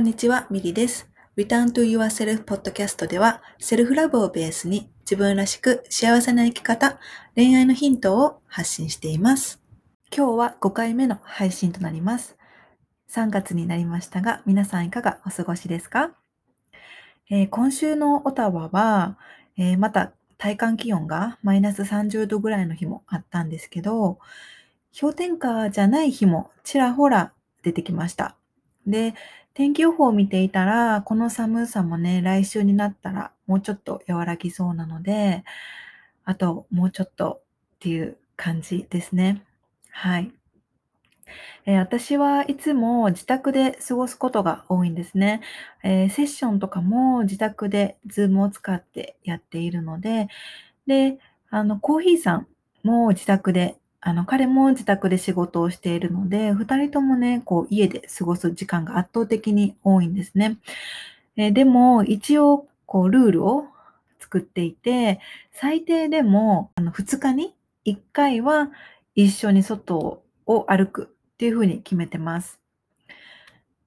[0.00, 1.10] んにちは、ミリです。
[1.36, 6.98] Return to Yourself Podcast では、セルフラブをベースに自分らしく幸せな生き方、
[7.36, 9.60] 恋愛のヒントを発信しています。
[10.16, 12.38] 今日は5回目の配信となります。
[13.10, 16.12] 3月になりましたが、皆さんいかがお過ごしですか、
[17.28, 19.18] えー今週のオタワは、
[19.58, 24.18] えーまた体感気温がマイナス30度ぐらいの日もあったんですけど、
[24.98, 28.39] 氷点下じゃない日もちらほら出てきました。
[28.90, 29.14] で、
[29.54, 35.44] 天気予報を見ていたら、この寒さもね、来週になったらもうちょっと和らぎそうなので、
[36.24, 37.42] あともうちょっと
[37.76, 39.44] っていう感じですね。
[39.90, 40.32] はい。
[41.66, 45.40] えー私はいつも自宅で過ごすことが多いんですね。
[45.82, 50.28] えーセッションとかも自宅でズームを使ってやっているので、
[50.88, 51.18] で、
[51.50, 52.48] あの、コーヒーさん
[52.84, 60.58] も自宅で、あの、彼も自宅で仕事をしているので、二人ともね、こう、家で過ごす時間が圧倒的に多いんですね。
[61.36, 63.66] えでも、一応、こう、ルールを
[64.18, 65.20] 作っていて、
[65.52, 68.70] 最低でも、あの、2日に1回は
[69.14, 71.04] 一緒に外を歩く
[71.34, 72.58] っていうふうに決めてます。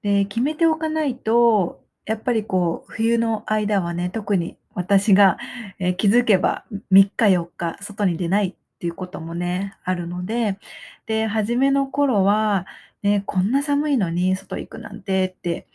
[0.02, 5.38] で、決めておかないと、やっぱりこう、冬の間はね、特に私が、
[5.78, 10.58] えー気づけば3日4日外に出ないっていうこともね、あるので、
[11.06, 12.66] で、初めの頃は、
[13.02, 15.66] ね、こんな寒いのに外行くなんてって、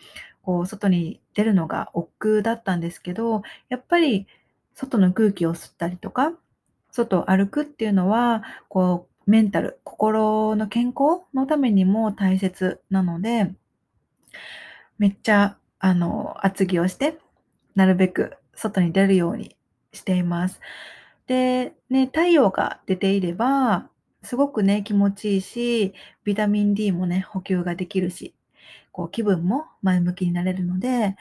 [0.42, 4.28] こう、外に出るのが億劫だったんですけど、やっぱり
[4.74, 6.34] 外の空気を吸ったりとか、
[6.92, 13.54] 外を歩くっていうのは、こう、メンタル、心の健康のためにも大切なので、
[14.98, 17.18] めっちゃ、あの、厚着をして、
[17.76, 19.56] なるべく外に出るように
[19.94, 20.60] しています。
[21.30, 23.88] で、ね、太陽が出ていれば、
[24.24, 28.34] すごくね、気持ちいいし、ビタミン D もね、補給ができるし、
[28.92, 31.16] こう、気分も前向きになれるので、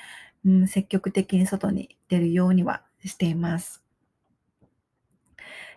[0.47, 3.85] うん、積極的に外に出るようにはしています。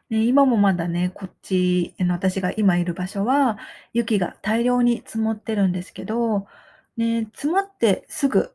[0.10, 3.58] ね、今もまだね、こっち、の私が今いる場所は、
[3.92, 6.48] 雪が大量に積もってるんですけど、
[6.96, 8.54] ね、積もってすぐ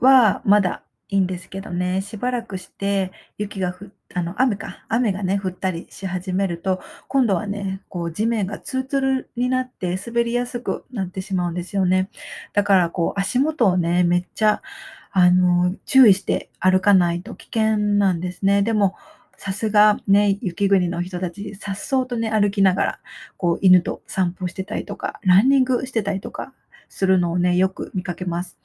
[0.00, 12.10] はまだいいんですけどね、しばらくして雪がふあの、雨か、雨がね、降ったりし始めると、今度はね、こう地面がツルツルになって滑りやすくなってしまうんですよね。
[12.52, 14.62] だからこう足元をね、めっちゃ、
[15.10, 18.62] あの、注意して歩かないと危険なんですね。
[18.62, 18.94] でも、
[19.38, 23.00] さすがね、雪国の人たち、さっそうとね、歩きながら、
[23.38, 26.52] こう犬と散歩してたりとか、ランニングしてたりとか
[26.90, 28.58] するのをね、よく見かけます。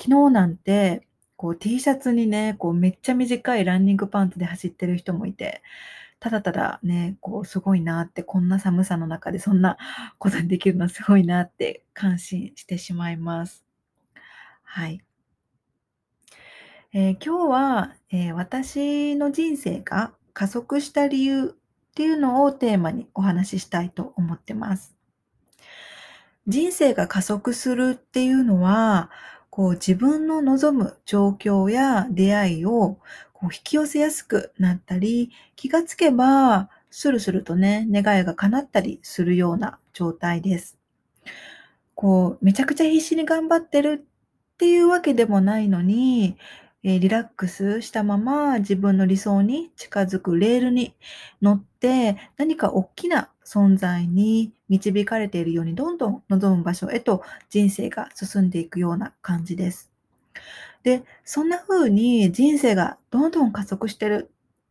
[0.00, 1.02] 昨日なんて、
[1.36, 5.62] こう T シャツにね、こうめっちゃ短いランニングパンツで走ってる人もいて、
[6.18, 9.76] ただただね、こうすごいなって、こんな寒さの中でそんな
[10.18, 13.64] ことできるのすごいなって感心してしまいます。
[14.62, 15.02] はい。
[16.92, 21.54] えー今日は、えー私の人生が加速した理由
[21.90, 24.96] っていうのをテーマにお話ししたいと思ってます。
[26.46, 29.10] 人生が加速するっていうのは、
[29.56, 32.98] こう自分の望む状況や出会いを
[33.32, 40.76] こう引き寄せやすくなったり、気がつけばスルスルとね、願いが叶ったりするような状態です。
[41.94, 46.36] こう、めちゃくちゃ必死に頑張ってるっていうわけでもないのに、
[46.88, 50.94] えリラックスしたまま自分の理想に近づくレールに
[51.42, 59.90] 乗って何か大きな存在に導かれているようにどんどん望む場所へと人生が進んでいくような感じです。
[60.84, 64.30] で、そんな風に人生がどんどん加速してる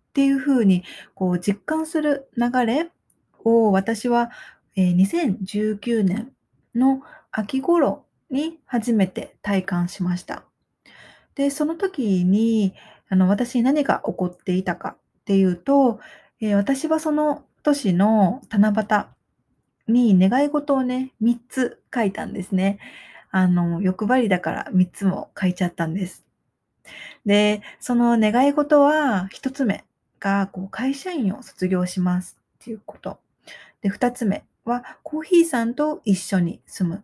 [0.09, 2.89] っていう風にこう実感する流れ
[3.43, 4.31] を私は、
[4.77, 6.31] え2019年
[6.73, 7.01] の
[7.31, 10.45] 秋頃に初めて体感しました。
[11.35, 12.73] で、その時に
[13.09, 15.99] あの私に何が起こっていたかっていうと、
[16.41, 18.73] えー私はその年の七
[19.87, 22.79] 夕に願い事をね、3つ書いたんですね。
[23.31, 26.25] あの、欲張りだから3つも書いちゃったんです。
[27.25, 29.83] で、その願い事は1つ目
[30.19, 33.19] がこう会社員を卒業しますっていうこと。
[33.81, 37.03] で、2つ目はコーヒーさんと一緒に住む。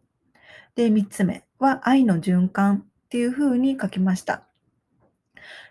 [0.76, 4.44] で、3つ目は愛の循環っていうふうに書きました。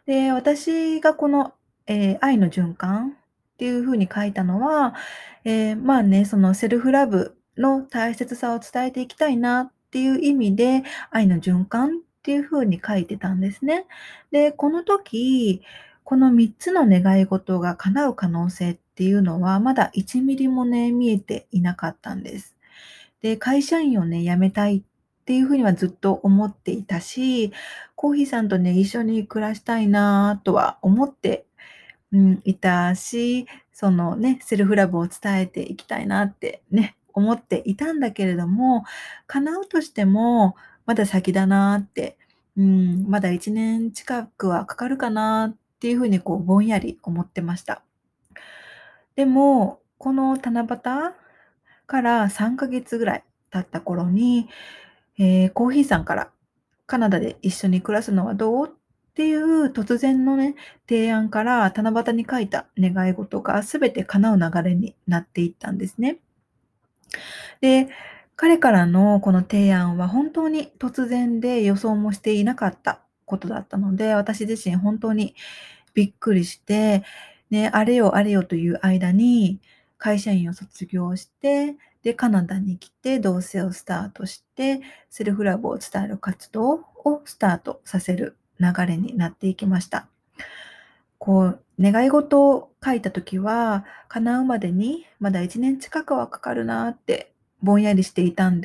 [0.05, 1.55] で、私がこの、
[1.87, 4.95] えー愛の循環っていうふうに書いたのは、
[5.45, 11.91] えーまあね、そのセルフラブの大切さを伝えていきたいなっていう意味で、愛の循環っ
[12.23, 13.87] ていうふうに書いてたんですね。
[14.31, 15.63] で、この時、
[16.05, 22.55] この3つの願い事が叶う可能性っていうのは、まだ1ミリもね、見えていなかったんです。
[23.23, 24.83] で、会社員をね、辞めたいっ
[25.31, 27.53] っていうふうにはずっと思っていたし、
[27.95, 31.47] コーヒーさんとね、一緒に暮らしたいなとは思って
[32.13, 38.85] うん、いたし、そのね、セルフラブを伝えていきたいなってね、思っていたんだけれども、
[39.29, 40.57] 叶うとしても、
[40.87, 42.19] まだ先だなって、
[42.57, 47.83] うん、まだ1年近くはかかるかなっていうふうにこう、ぼんやり思ってました。
[49.15, 50.67] でも、この七夕
[51.87, 54.49] から3ヶ月ぐらい経った頃に、
[55.21, 56.31] えー、コーヒーさんから
[56.87, 60.55] カナダで一緒に暮らすのはどうっていう突然のね、
[60.89, 66.21] 提案から七夕に書いた願い事が全て叶う流れになっていったんですね。
[67.61, 67.91] で、
[68.35, 75.35] 彼からのこの提案は本当に突然で予想もしていなかったことだったので、私自身本当に
[75.93, 77.05] びっくりして、
[77.51, 79.61] ね、あれよあれよという間に
[79.99, 84.81] 会社員を卒業して、で、カナダに来て同棲をスタートして、
[85.11, 90.09] セルフラブを伝える活動をスタートさせる流れになっていきました。
[91.19, 97.33] こう、願い事を書いた時は、叶うまでにまだ1年近くはかかるなって
[97.63, 98.63] ぼんやりしていたん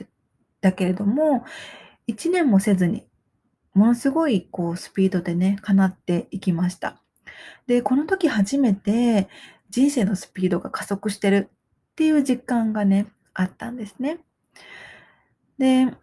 [0.62, 1.46] だけれども、
[2.08, 3.06] 1年もせずに、
[3.74, 7.02] ものすごいこうスピードでね、叶っていきました。
[7.68, 9.28] で、この時初めて
[9.70, 14.18] 人生のスピードが加速してるっていう実感がね、あったんですね。
[15.60, 15.94] で、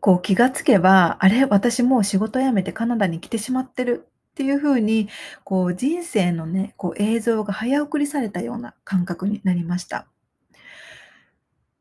[0.00, 5.08] こう気がつけば、あれ、私もう仕事辞めてカナダに来てしまってるっていう風に、
[5.44, 10.06] こう人生のね、こう映像が早送りされたような感覚になりました。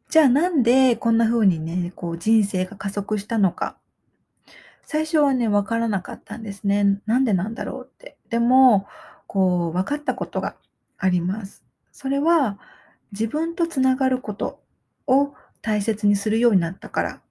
[0.09, 3.77] じゃあなんでこんな風にね、こう人生が加速したのか。
[4.83, 6.99] 最初はね、わからなかったんですね。
[7.05, 8.17] なんでなんだろうって。
[8.29, 8.87] でも、
[9.27, 10.55] こう、分かったことが
[10.97, 11.63] あります。
[11.91, 12.59] それは、
[13.15, 14.59] 自分とつながること
[15.07, 17.21] を大切にするようになったから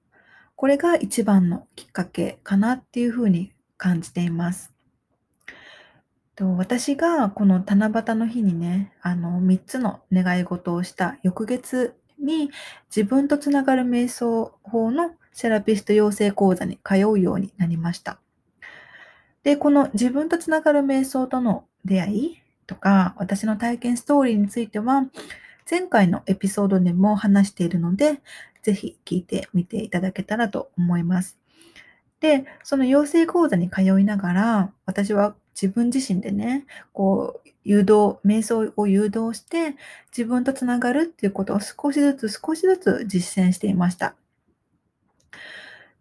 [0.57, 4.73] これが一番のきっかけかなっていうふうに感じています。
[6.37, 12.51] と私がこの七夕の日にね、あの3つの願い事をした翌月に
[12.95, 18.19] 自分とつながる瞑想法のセラピスト養成講座に通うようになりました。
[19.43, 25.05] で、この自分とつながる瞑想との出会いとか、私の体験ストーリーについては、
[25.69, 28.21] 前回のエピソードでも話しているので、
[28.63, 31.39] ぜひ聞いてみていただけたらと思います。
[32.21, 39.77] で、その養成講座に通いながら、私は自分自身でね、こう、誘導、瞑想を誘導して、
[40.17, 44.15] 自分とつながるっていうことを少しずつ少しずつ実践していました。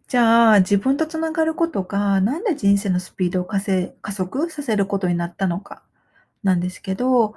[0.08, 3.60] じゃあ、自分とつながることが、なんで人生のスピードを加
[4.12, 5.82] 速させることになったのか、
[6.44, 7.36] なんですけど、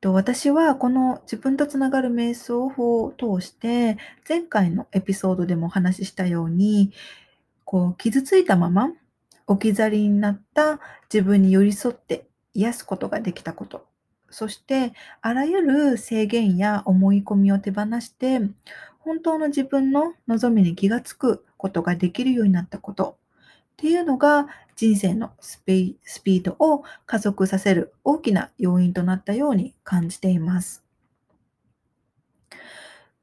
[0.00, 3.98] と私はこの自分とつながる瞑想法を通して、
[4.28, 6.92] 前回のエピソードでもお話ししたように、
[7.64, 8.90] こう傷ついたまま
[9.46, 10.80] 置き去りになった
[11.12, 13.86] 自分に寄り添って癒すことができたこと。
[14.30, 14.92] そして、
[15.22, 18.40] あらゆる制限や思い込みを手放して、
[19.00, 23.19] 本当の自分の望みに気がつくことができるようになったこと。
[23.80, 24.46] っていうのが
[24.76, 30.84] 人生のスピードを加速させる大きな要因となったように感じています。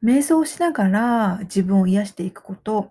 [0.03, 2.89] 瞑想しながら自分を癒していくこと、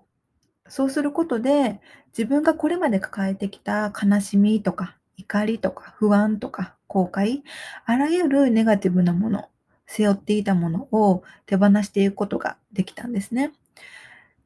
[0.68, 1.80] そうすることで
[2.16, 7.42] 自分がこれまで抱えてきた悲しみとか怒りとか不安とか後悔、
[7.84, 9.48] あらゆるネガティブなもの、
[9.88, 13.50] 背負っていたものを手放していくことができたんですね。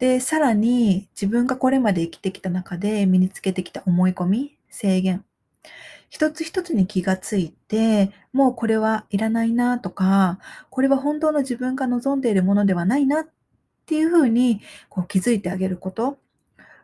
[0.01, 5.25] で、さらに自分がこれまで生きてきた中で身につけてきた思い込み、制限、
[6.11, 10.41] 一つ一つに気がついて、もうこれはいらないなとか、
[10.71, 13.29] これは本当の自分が望んでいるものではないなっ
[13.87, 16.19] ていうふうにこう気づいてあげること。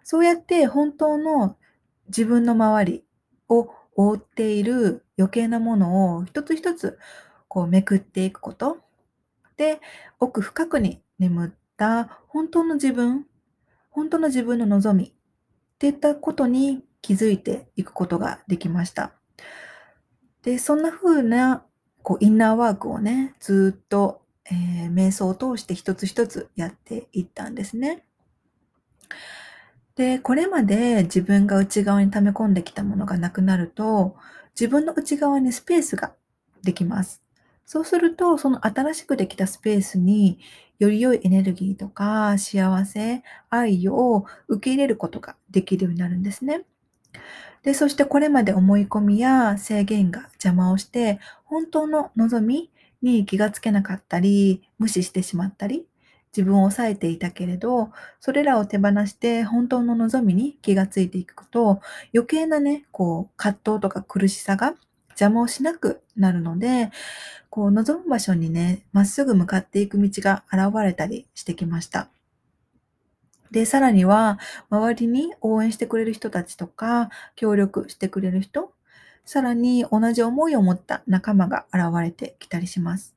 [0.04, 1.56] そうやって本当の
[2.08, 3.04] 自分の周り
[3.48, 6.98] を覆っている余計なものを一つ一つ
[7.48, 8.78] こうめくっていくこと。
[9.56, 9.80] で、
[10.20, 13.26] 奥深くに眠った本当の自分、
[13.90, 15.12] 本当の自分の望みっ
[15.78, 19.12] ていったことに気づいていくことができました。
[20.42, 21.64] で、そんな風な
[22.02, 28.06] こうインナーワークをね、ずっと、えー、瞑想を通して一つ一つやっていったんですね。
[29.96, 34.16] で、これまで自分が内側に溜め込んできたものがなくなると、
[34.54, 36.14] 自分の内側にスペースが
[36.62, 37.25] できます。
[37.66, 40.38] そうすると、その新しくできたスペースに
[40.78, 46.64] より良いエネルギーとか幸せ、愛を受け入れることができるようになるんですね。
[47.64, 52.70] で、そしてこれまで思い込みや制限が邪魔をして、本当の望み
[53.02, 55.86] に気がつけなかったり、無視してしまったり、
[56.36, 61.80] 自分を抑えていたけれど、それらを手放して本当の望みに気がついていくと、
[62.14, 64.76] 余計なね、こう、葛藤とか苦しさが
[65.18, 66.90] 邪魔をしなくなるので、
[67.50, 72.08] こう、望む場所にね、まっすぐ向かっていく道が現れたりしてきました。
[73.50, 74.38] で、さらには、
[74.70, 78.72] 周りに応援してくれる人たちとか、協力してくれる人、
[79.24, 83.14] さらに同じ思いを持った仲間が現れてきたりします。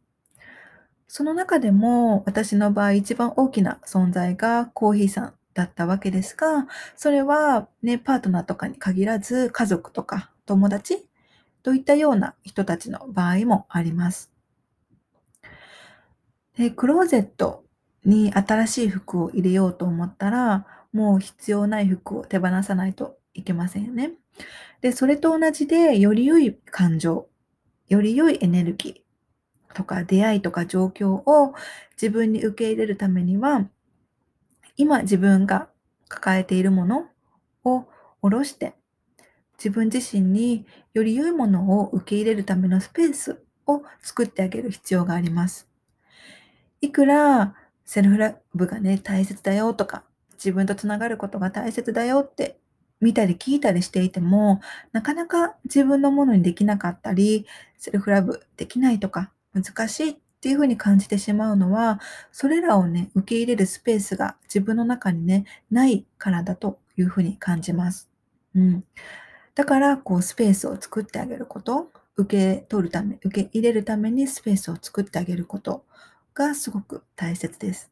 [1.08, 11.09] その中でも私の場合一番大きな存在がコーヒーさんだったわけですが、それはね、パートナーとかに限らず家族とか友達
[11.70, 14.32] といったような人たちの場合もあります。
[16.58, 17.64] でクローゼット
[18.04, 24.14] に新しい服を入れようと思ったら、もう必要ない服を手放さないといけませんよね。
[24.82, 27.28] で、それと同じで、より良い感情、
[27.88, 31.54] より良いエネルギー、とか出会いとか状況を
[32.02, 33.70] 自分に受け入れるためには、
[34.76, 35.70] 今自分が
[36.08, 37.06] 抱えているもの
[37.64, 37.86] を
[38.22, 38.74] 下ろして、
[39.60, 45.68] 自分自身により良いものを受け入れるためのスペースを作ってあげる必要があります。
[46.82, 52.58] いくらセルフラブがね、大切だよとか、自分とつながることが大切だよって
[53.02, 54.62] 見たり聞いたりしていても、
[54.92, 57.46] なかなか自分のものにできなかったり、
[57.78, 62.00] セルフラブできないとか、難しいっていうふうに感じてしまうのは、
[62.32, 68.10] それらをね、受け入れるスペースが自分の中にね、ないからだというふうに感じます。
[68.56, 68.84] うん。
[69.60, 75.84] だから、こう、スペースを作ってあげること、受け取るため、受け入れるためにスペースを作ってあげること
[76.34, 77.92] がすごく大切です。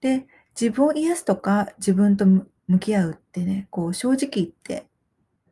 [0.00, 0.26] で、
[0.60, 4.88] 自分を癒すとか、自分と向き合うってね、こう、正直言って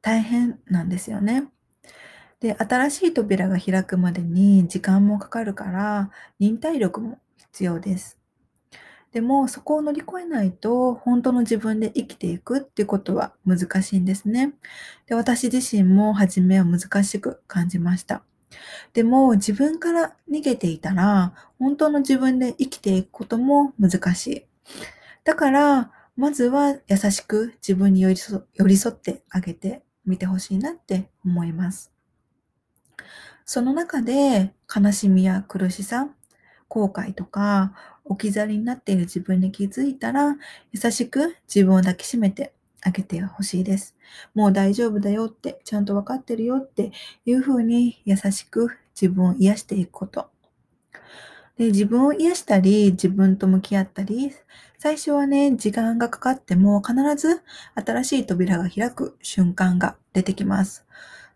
[0.02, 1.46] 大変なんですよね。
[2.40, 8.18] で、新しい扉が開くまでに時間もかかるから、忍耐力も必要です。
[9.16, 14.52] でも、そこを乗り越えないと、本当の自分で生きていくっていうことは難しいんですね。
[15.06, 18.22] で、私自身も初めは難しく感じました。
[18.92, 24.46] でも、自分から逃げていたら、本当の自分で生きていくことも難しい。
[25.24, 31.90] だから、まずは優しく自分に寄り添ってあげてみてほしいなって思います。
[33.46, 36.10] その中で悲しみや苦しさ、
[36.68, 40.36] 後悔とか置き去りになっている自分に気づいたら、
[40.72, 43.96] 優しく自分を抱きしめてあげてほしいです。
[44.34, 46.92] もう大丈夫だよって、ちゃんとわかってるよって
[47.24, 48.70] いうふうに優しく
[49.00, 50.30] 自分を癒していくこと。
[51.58, 54.32] で自分を癒したり、自分と向き合ったり、
[54.78, 57.42] 最初はね、時間がかかっても必ず
[57.74, 60.84] 新しい扉が開く瞬間が出てきます。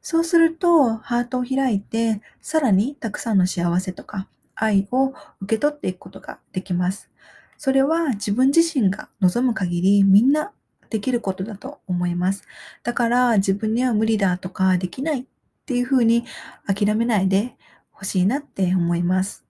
[0.03, 4.29] そうすると、ハートを開いて、さらにたくさんの幸せとか
[4.61, 7.11] 愛を受け取っていくことができます。
[7.57, 10.53] それは自分自身が望む限りみんな
[10.91, 12.45] できることだと思います。
[12.83, 15.25] だから自分には無理だとかできないっ
[15.67, 16.25] ていうふうに
[16.67, 17.57] 諦めないで
[17.91, 19.45] ほしいなって思います。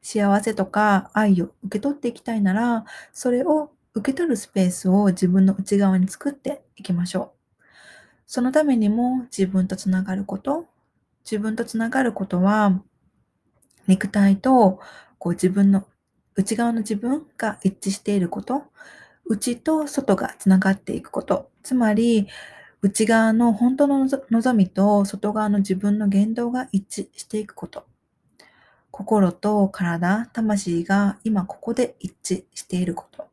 [0.00, 7.64] 幸せとか愛を受け取っていきたいなら、それを受け取るスペースを自分の内側に作っていきましょう。
[8.26, 10.66] そのためにも自分とつながること、
[11.24, 12.82] 自分とつながることは、
[13.86, 14.80] 肉体と
[15.18, 15.86] こう自分の
[16.34, 18.64] 内側の自分が一致していること、
[19.26, 22.28] 内と外がつながっていくこと、つまり
[22.80, 27.86] 内側の本当の望みと外側の自分の言動が一致していくこと。
[28.90, 33.28] 心と体、魂が今ここで一致していること。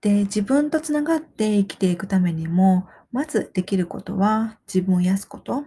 [0.00, 5.64] で、自分とつながって生きていくためにも、まずできることは自分を癒すこと。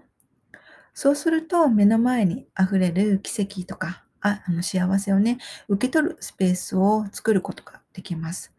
[1.00, 5.38] そうすると目の前に溢れる奇跡とか、ああの幸せをね、
[5.68, 8.51] 受け取るスペースを作ることができます。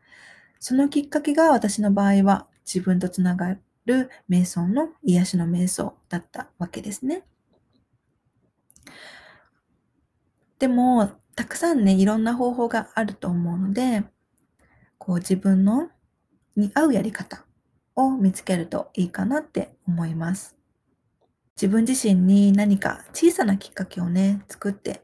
[0.61, 7.25] そのきっかけが私の場合は自分とつながる瞑想の癒しの瞑想だったわけですね。
[10.61, 14.05] でも、たくさんね、いろんな方法があると思うので、
[14.97, 15.91] こう自分の
[16.55, 17.45] に合うやり方
[17.97, 20.58] を見つけるといいかなって思います。
[21.61, 25.03] 自分自身に何か小さなきっかけをね、作って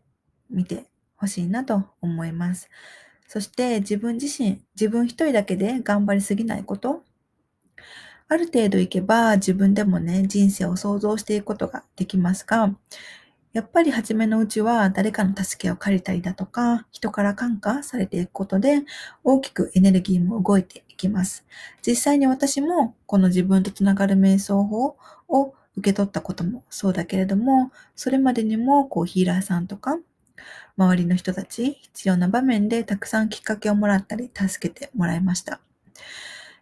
[0.49, 0.85] みて
[1.17, 2.71] ほしいなと思います。
[3.27, 7.03] そして自分自身、自分一人だけで頑張りすぎないこと。
[8.29, 12.73] ある程度いけば自分でもね、人生を想像していくことができますが、
[13.53, 18.83] やっぱり初めのうちは誰かの助けを借りたりだとか、人から感化されていくことで、
[19.25, 21.45] 大きくエネルギーも動いていきます。
[21.85, 24.97] 実際に私もこの自分とつながる瞑想法
[25.29, 29.99] を受け取ったこともそうだけれども、それまでにもこうヒーラーさんとか、
[30.77, 35.61] 周りの人たち、必要な場面でたくさんきっかけをもらったり、助けてもらいました。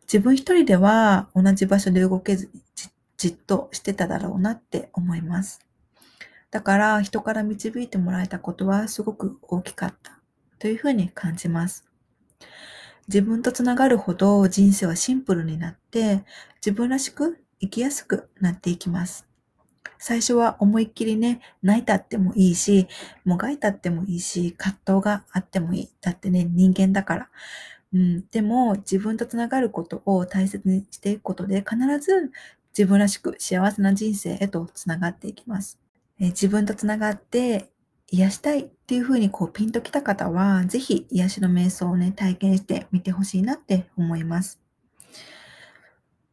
[0.02, 2.62] 自分一人では同じ場所で動けずに
[3.16, 5.64] じっとしてただろうなって思います。
[6.50, 10.19] だから人から導いてもらえたことはすごく大きかった
[10.59, 11.87] というふうに感じます。
[13.09, 16.25] 自分とつながるほど人生はシンプルになって
[16.57, 19.26] 自分らしく生きやすくなっていきます。
[19.99, 22.88] 最初は思いっきりね、泣いたってもいいし、
[23.25, 25.88] もがいたってもいいし、葛藤があってもいい。
[26.00, 27.28] だってね、人間だから。
[27.95, 32.33] うん、でも、自分とつながることを大切にしていくことで、必ず
[32.76, 35.78] 自分らしく幸せな人生へとつながっていきます。
[36.19, 37.71] え自分とつながって
[38.09, 44.59] 癒したいっていうふうにこうピンときた方は、ぜひ癒しの瞑想をね、体験してみてほしいなって思います。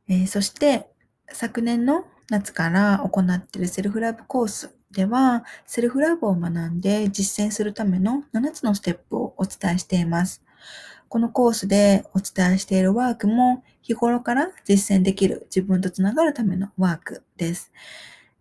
[0.08, 0.90] えー、そして、
[1.34, 10.44] 昨年の夏から行っているセルフラブコースでは、セルフラブを学んで実践するための7つのステップをお伝えしています。
[11.08, 17.72] このコースでお伝えしているワークも日頃から実践できる自分とつながるためのワークです。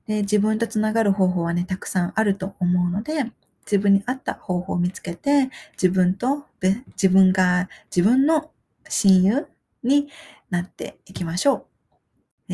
[0.07, 3.33] で自分とつながる方法はね、たくさんあると思うので、
[3.66, 6.47] 自分に合った方法を見つけて、自分と、
[6.88, 8.50] 自分が自分の
[8.88, 9.47] 親友
[9.83, 10.09] に
[10.49, 11.77] なっていきましょう。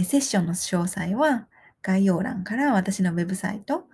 [0.02, 1.46] セッションの詳細は
[1.82, 3.84] 概要欄から私のウェブサイト、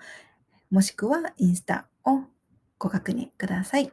[0.70, 2.22] もしくはインスタを
[2.78, 3.92] ご確認ください。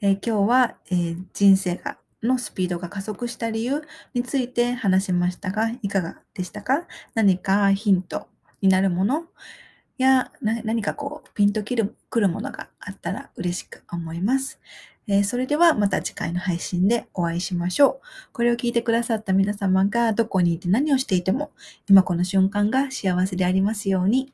[0.00, 3.82] えー、今日は、えー、人生がのスピードが加速した理由
[4.14, 6.86] について話しましたが、いかがでしたか？
[7.14, 8.28] 何かヒント
[8.60, 9.24] になるもの？
[9.96, 14.58] や何かこうピンとくるものがあったら嬉しく思います。
[15.06, 18.06] えー、それではまた次回の配信でお会いしましょう。
[18.32, 21.50] これを聞いてくださった皆様がどこにいて何をしていても
[21.88, 24.32] 今この瞬間が幸せでありますように。